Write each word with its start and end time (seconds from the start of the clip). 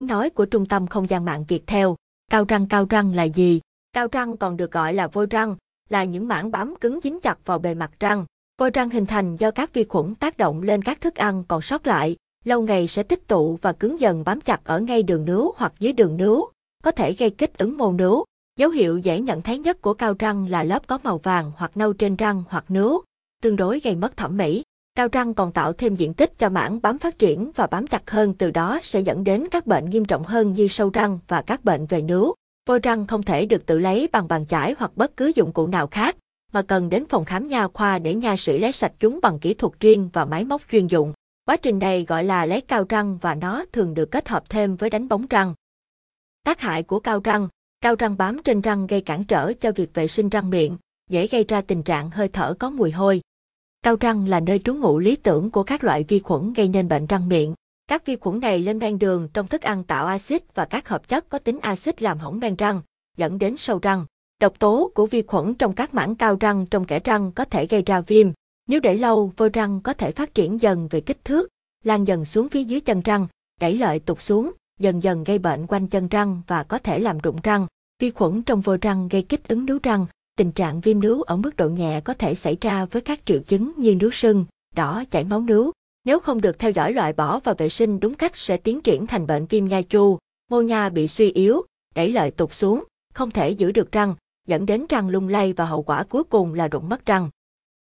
nói 0.00 0.30
của 0.30 0.46
Trung 0.46 0.66
tâm 0.66 0.86
Không 0.86 1.08
gian 1.08 1.24
mạng 1.24 1.44
Việt 1.48 1.66
theo. 1.66 1.96
Cao 2.30 2.44
răng 2.48 2.66
cao 2.66 2.86
răng 2.90 3.14
là 3.14 3.22
gì? 3.22 3.60
Cao 3.92 4.06
răng 4.12 4.36
còn 4.36 4.56
được 4.56 4.72
gọi 4.72 4.94
là 4.94 5.06
vôi 5.06 5.26
răng, 5.26 5.56
là 5.88 6.04
những 6.04 6.28
mảng 6.28 6.50
bám 6.50 6.74
cứng 6.76 7.00
dính 7.02 7.20
chặt 7.20 7.38
vào 7.44 7.58
bề 7.58 7.74
mặt 7.74 7.90
răng. 8.00 8.24
Vôi 8.58 8.70
răng 8.70 8.90
hình 8.90 9.06
thành 9.06 9.36
do 9.36 9.50
các 9.50 9.74
vi 9.74 9.84
khuẩn 9.84 10.14
tác 10.14 10.36
động 10.36 10.62
lên 10.62 10.82
các 10.82 11.00
thức 11.00 11.14
ăn 11.14 11.44
còn 11.48 11.62
sót 11.62 11.86
lại, 11.86 12.16
lâu 12.44 12.62
ngày 12.62 12.88
sẽ 12.88 13.02
tích 13.02 13.26
tụ 13.26 13.58
và 13.62 13.72
cứng 13.72 14.00
dần 14.00 14.24
bám 14.24 14.40
chặt 14.40 14.60
ở 14.64 14.80
ngay 14.80 15.02
đường 15.02 15.24
nướu 15.24 15.54
hoặc 15.56 15.72
dưới 15.78 15.92
đường 15.92 16.16
nướu, 16.16 16.50
có 16.82 16.90
thể 16.90 17.12
gây 17.12 17.30
kích 17.30 17.58
ứng 17.58 17.78
mô 17.78 17.92
nướu. 17.92 18.24
Dấu 18.58 18.70
hiệu 18.70 18.98
dễ 18.98 19.20
nhận 19.20 19.42
thấy 19.42 19.58
nhất 19.58 19.82
của 19.82 19.94
cao 19.94 20.14
răng 20.18 20.48
là 20.48 20.62
lớp 20.62 20.86
có 20.86 20.98
màu 21.04 21.18
vàng 21.18 21.52
hoặc 21.56 21.76
nâu 21.76 21.92
trên 21.92 22.16
răng 22.16 22.44
hoặc 22.48 22.64
nướu, 22.68 23.02
tương 23.42 23.56
đối 23.56 23.80
gây 23.80 23.94
mất 23.94 24.16
thẩm 24.16 24.36
mỹ. 24.36 24.62
Cao 24.98 25.08
răng 25.12 25.34
còn 25.34 25.52
tạo 25.52 25.72
thêm 25.72 25.94
diện 25.94 26.14
tích 26.14 26.38
cho 26.38 26.48
mảng 26.48 26.82
bám 26.82 26.98
phát 26.98 27.18
triển 27.18 27.50
và 27.54 27.66
bám 27.66 27.86
chặt 27.86 28.10
hơn 28.10 28.34
từ 28.34 28.50
đó 28.50 28.80
sẽ 28.82 29.00
dẫn 29.00 29.24
đến 29.24 29.46
các 29.50 29.66
bệnh 29.66 29.90
nghiêm 29.90 30.04
trọng 30.04 30.24
hơn 30.24 30.52
như 30.52 30.68
sâu 30.68 30.90
răng 30.90 31.18
và 31.28 31.42
các 31.42 31.64
bệnh 31.64 31.86
về 31.86 32.02
nướu. 32.02 32.34
Vôi 32.68 32.78
răng 32.78 33.06
không 33.06 33.22
thể 33.22 33.46
được 33.46 33.66
tự 33.66 33.78
lấy 33.78 34.08
bằng 34.12 34.28
bàn 34.28 34.46
chải 34.46 34.74
hoặc 34.78 34.96
bất 34.96 35.16
cứ 35.16 35.32
dụng 35.34 35.52
cụ 35.52 35.66
nào 35.66 35.86
khác, 35.86 36.16
mà 36.52 36.62
cần 36.62 36.88
đến 36.88 37.04
phòng 37.08 37.24
khám 37.24 37.46
nha 37.46 37.68
khoa 37.68 37.98
để 37.98 38.14
nha 38.14 38.36
sĩ 38.38 38.58
lấy 38.58 38.72
sạch 38.72 38.92
chúng 38.98 39.20
bằng 39.22 39.38
kỹ 39.38 39.54
thuật 39.54 39.72
riêng 39.80 40.10
và 40.12 40.24
máy 40.24 40.44
móc 40.44 40.62
chuyên 40.70 40.86
dụng. 40.86 41.12
Quá 41.46 41.56
trình 41.56 41.78
này 41.78 42.04
gọi 42.08 42.24
là 42.24 42.46
lấy 42.46 42.60
cao 42.60 42.84
răng 42.88 43.18
và 43.18 43.34
nó 43.34 43.64
thường 43.72 43.94
được 43.94 44.10
kết 44.10 44.28
hợp 44.28 44.50
thêm 44.50 44.76
với 44.76 44.90
đánh 44.90 45.08
bóng 45.08 45.26
răng. 45.26 45.54
Tác 46.44 46.60
hại 46.60 46.82
của 46.82 47.00
cao 47.00 47.20
răng 47.24 47.48
Cao 47.80 47.94
răng 47.98 48.16
bám 48.16 48.42
trên 48.44 48.60
răng 48.60 48.86
gây 48.86 49.00
cản 49.00 49.24
trở 49.24 49.52
cho 49.52 49.72
việc 49.72 49.94
vệ 49.94 50.08
sinh 50.08 50.28
răng 50.28 50.50
miệng, 50.50 50.76
dễ 51.10 51.26
gây 51.26 51.44
ra 51.48 51.60
tình 51.60 51.82
trạng 51.82 52.10
hơi 52.10 52.28
thở 52.28 52.54
có 52.58 52.70
mùi 52.70 52.90
hôi. 52.90 53.20
Cao 53.88 53.96
răng 54.00 54.28
là 54.28 54.40
nơi 54.40 54.58
trú 54.58 54.74
ngụ 54.74 54.98
lý 54.98 55.16
tưởng 55.16 55.50
của 55.50 55.62
các 55.62 55.84
loại 55.84 56.04
vi 56.08 56.18
khuẩn 56.18 56.52
gây 56.52 56.68
nên 56.68 56.88
bệnh 56.88 57.06
răng 57.06 57.28
miệng. 57.28 57.54
Các 57.86 58.06
vi 58.06 58.16
khuẩn 58.16 58.40
này 58.40 58.58
lên 58.58 58.78
men 58.78 58.98
đường 58.98 59.28
trong 59.34 59.46
thức 59.46 59.62
ăn 59.62 59.84
tạo 59.84 60.06
axit 60.06 60.54
và 60.54 60.64
các 60.64 60.88
hợp 60.88 61.08
chất 61.08 61.28
có 61.28 61.38
tính 61.38 61.58
axit 61.60 62.02
làm 62.02 62.18
hỏng 62.18 62.38
men 62.38 62.56
răng, 62.56 62.80
dẫn 63.16 63.38
đến 63.38 63.56
sâu 63.56 63.78
răng. 63.82 64.04
Độc 64.40 64.58
tố 64.58 64.90
của 64.94 65.06
vi 65.06 65.22
khuẩn 65.22 65.54
trong 65.54 65.72
các 65.72 65.94
mảng 65.94 66.14
cao 66.14 66.36
răng 66.40 66.66
trong 66.66 66.84
kẽ 66.84 67.00
răng 67.00 67.32
có 67.32 67.44
thể 67.44 67.66
gây 67.66 67.82
ra 67.82 68.00
viêm. 68.00 68.28
Nếu 68.66 68.80
để 68.80 68.94
lâu, 68.94 69.32
vôi 69.36 69.48
răng 69.48 69.80
có 69.80 69.94
thể 69.94 70.12
phát 70.12 70.34
triển 70.34 70.60
dần 70.60 70.88
về 70.88 71.00
kích 71.00 71.24
thước, 71.24 71.48
lan 71.84 72.04
dần 72.04 72.24
xuống 72.24 72.48
phía 72.48 72.64
dưới 72.64 72.80
chân 72.80 73.00
răng, 73.00 73.26
đẩy 73.60 73.74
lợi 73.74 73.98
tụt 73.98 74.20
xuống, 74.20 74.50
dần 74.80 75.02
dần 75.02 75.24
gây 75.24 75.38
bệnh 75.38 75.66
quanh 75.66 75.86
chân 75.86 76.08
răng 76.08 76.42
và 76.46 76.62
có 76.62 76.78
thể 76.78 76.98
làm 76.98 77.18
rụng 77.18 77.38
răng. 77.42 77.66
Vi 77.98 78.10
khuẩn 78.10 78.42
trong 78.42 78.60
vôi 78.60 78.78
răng 78.80 79.08
gây 79.08 79.22
kích 79.22 79.48
ứng 79.48 79.66
nướu 79.66 79.78
răng. 79.82 80.06
Tình 80.38 80.52
trạng 80.52 80.80
viêm 80.80 81.00
nướu 81.00 81.22
ở 81.22 81.36
mức 81.36 81.56
độ 81.56 81.68
nhẹ 81.68 82.00
có 82.00 82.14
thể 82.14 82.34
xảy 82.34 82.56
ra 82.60 82.84
với 82.84 83.02
các 83.02 83.20
triệu 83.24 83.38
chứng 83.38 83.72
như 83.76 83.94
nướu 83.94 84.10
sưng, 84.10 84.44
đỏ, 84.76 85.04
chảy 85.10 85.24
máu 85.24 85.40
nướu. 85.40 85.72
Nếu 86.04 86.20
không 86.20 86.40
được 86.40 86.58
theo 86.58 86.70
dõi 86.70 86.92
loại 86.92 87.12
bỏ 87.12 87.40
và 87.44 87.54
vệ 87.58 87.68
sinh 87.68 88.00
đúng 88.00 88.14
cách 88.14 88.36
sẽ 88.36 88.56
tiến 88.56 88.80
triển 88.80 89.06
thành 89.06 89.26
bệnh 89.26 89.46
viêm 89.46 89.64
nha 89.64 89.82
chu, 89.82 90.18
mô 90.50 90.60
nha 90.60 90.88
bị 90.88 91.08
suy 91.08 91.30
yếu, 91.32 91.62
đẩy 91.94 92.12
lợi 92.12 92.30
tụt 92.30 92.52
xuống, 92.52 92.84
không 93.14 93.30
thể 93.30 93.50
giữ 93.50 93.72
được 93.72 93.92
răng, 93.92 94.14
dẫn 94.48 94.66
đến 94.66 94.86
răng 94.88 95.08
lung 95.08 95.28
lay 95.28 95.52
và 95.52 95.64
hậu 95.64 95.82
quả 95.82 96.04
cuối 96.04 96.24
cùng 96.24 96.54
là 96.54 96.68
rụng 96.68 96.88
mất 96.88 97.06
răng. 97.06 97.30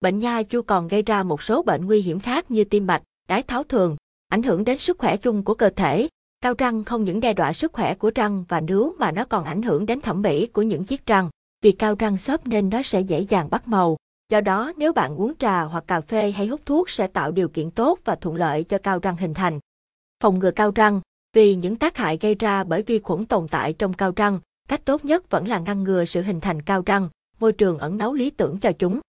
Bệnh 0.00 0.18
nha 0.18 0.42
chu 0.42 0.62
còn 0.62 0.88
gây 0.88 1.02
ra 1.02 1.22
một 1.22 1.42
số 1.42 1.62
bệnh 1.62 1.86
nguy 1.86 2.00
hiểm 2.02 2.20
khác 2.20 2.50
như 2.50 2.64
tim 2.64 2.86
mạch, 2.86 3.02
đái 3.28 3.42
tháo 3.42 3.64
thường, 3.64 3.96
ảnh 4.28 4.42
hưởng 4.42 4.64
đến 4.64 4.78
sức 4.78 4.98
khỏe 4.98 5.16
chung 5.16 5.44
của 5.44 5.54
cơ 5.54 5.70
thể. 5.70 6.08
Cao 6.40 6.54
răng 6.58 6.84
không 6.84 7.04
những 7.04 7.20
đe 7.20 7.34
dọa 7.36 7.52
sức 7.52 7.72
khỏe 7.72 7.94
của 7.94 8.10
răng 8.14 8.44
và 8.48 8.60
nướu 8.60 8.94
mà 8.98 9.12
nó 9.12 9.24
còn 9.24 9.44
ảnh 9.44 9.62
hưởng 9.62 9.86
đến 9.86 10.00
thẩm 10.00 10.22
mỹ 10.22 10.46
của 10.46 10.62
những 10.62 10.84
chiếc 10.84 11.06
răng. 11.06 11.30
Vì 11.62 11.72
cao 11.72 11.94
răng 11.98 12.18
xốp 12.18 12.46
nên 12.46 12.70
nó 12.70 12.82
sẽ 12.82 13.00
dễ 13.00 13.20
dàng 13.20 13.50
bắt 13.50 13.68
màu. 13.68 13.96
Do 14.28 14.40
đó 14.40 14.72
nếu 14.76 14.92
bạn 14.92 15.16
uống 15.16 15.32
trà 15.38 15.62
hoặc 15.62 15.84
cà 15.86 16.00
phê 16.00 16.30
hay 16.30 16.46
hút 16.46 16.60
thuốc 16.66 16.90
sẽ 16.90 17.06
tạo 17.06 17.32
điều 17.32 17.48
kiện 17.48 17.70
tốt 17.70 17.98
và 18.04 18.14
thuận 18.14 18.36
lợi 18.36 18.64
cho 18.64 18.78
cao 18.78 18.98
răng 18.98 19.16
hình 19.16 19.34
thành. 19.34 19.60
Phòng 20.20 20.38
ngừa 20.38 20.50
cao 20.50 20.72
răng 20.74 21.00
Vì 21.32 21.54
những 21.54 21.76
tác 21.76 21.96
hại 21.96 22.18
gây 22.20 22.34
ra 22.34 22.64
bởi 22.64 22.82
vi 22.82 22.98
khuẩn 22.98 23.26
tồn 23.26 23.48
tại 23.48 23.72
trong 23.72 23.94
cao 23.94 24.12
răng, 24.16 24.40
cách 24.68 24.84
tốt 24.84 25.04
nhất 25.04 25.30
vẫn 25.30 25.48
là 25.48 25.58
ngăn 25.58 25.84
ngừa 25.84 26.04
sự 26.04 26.22
hình 26.22 26.40
thành 26.40 26.62
cao 26.62 26.82
răng, 26.86 27.08
môi 27.40 27.52
trường 27.52 27.78
ẩn 27.78 27.98
náu 27.98 28.14
lý 28.14 28.30
tưởng 28.30 28.58
cho 28.58 28.72
chúng. 28.72 29.00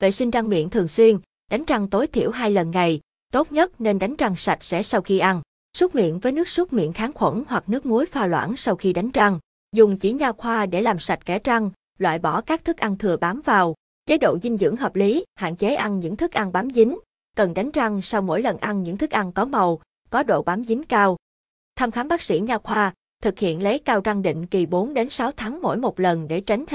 Vệ 0.00 0.10
sinh 0.10 0.30
răng 0.30 0.48
miệng 0.48 0.70
thường 0.70 0.88
xuyên, 0.88 1.18
đánh 1.50 1.64
răng 1.64 1.90
tối 1.90 2.06
thiểu 2.06 2.30
hai 2.30 2.50
lần 2.50 2.70
ngày, 2.70 3.00
tốt 3.32 3.52
nhất 3.52 3.80
nên 3.80 3.98
đánh 3.98 4.16
răng 4.16 4.36
sạch 4.36 4.64
sẽ 4.64 4.82
sau 4.82 5.00
khi 5.00 5.18
ăn. 5.18 5.42
Súc 5.76 5.94
miệng 5.94 6.18
với 6.18 6.32
nước 6.32 6.48
súc 6.48 6.72
miệng 6.72 6.92
kháng 6.92 7.12
khuẩn 7.12 7.44
hoặc 7.48 7.68
nước 7.68 7.86
muối 7.86 8.06
pha 8.06 8.26
loãng 8.26 8.56
sau 8.56 8.76
khi 8.76 8.92
đánh 8.92 9.10
răng. 9.10 9.38
Dùng 9.72 9.96
chỉ 9.96 10.12
nha 10.12 10.32
khoa 10.32 10.66
để 10.66 10.82
làm 10.82 10.98
sạch 10.98 11.26
kẽ 11.26 11.38
răng, 11.44 11.70
loại 11.98 12.18
bỏ 12.18 12.40
các 12.40 12.64
thức 12.64 12.76
ăn 12.76 12.98
thừa 12.98 13.16
bám 13.16 13.40
vào. 13.44 13.74
Chế 14.06 14.18
độ 14.18 14.38
dinh 14.42 14.56
dưỡng 14.56 14.76
hợp 14.76 14.96
lý, 14.96 15.24
hạn 15.34 15.56
chế 15.56 15.74
ăn 15.74 16.00
những 16.00 16.16
thức 16.16 16.32
ăn 16.32 16.52
bám 16.52 16.70
dính. 16.70 16.98
Cần 17.36 17.54
đánh 17.54 17.70
răng 17.70 18.02
sau 18.02 18.22
mỗi 18.22 18.42
lần 18.42 18.58
ăn 18.58 18.82
những 18.82 18.96
thức 18.96 19.10
ăn 19.10 19.32
có 19.32 19.44
màu, 19.44 19.80
có 20.10 20.22
độ 20.22 20.42
bám 20.42 20.64
dính 20.64 20.84
cao. 20.84 21.16
Thăm 21.76 21.90
khám 21.90 22.08
bác 22.08 22.22
sĩ 22.22 22.40
nha 22.40 22.58
khoa, 22.58 22.92
thực 23.22 23.38
hiện 23.38 23.62
lấy 23.62 23.78
cao 23.78 24.00
răng 24.04 24.22
định 24.22 24.46
kỳ 24.46 24.66
4 24.66 24.94
đến 24.94 25.10
6 25.10 25.30
tháng 25.32 25.62
mỗi 25.62 25.76
một 25.76 26.00
lần 26.00 26.28
để 26.28 26.40
tránh 26.40 26.64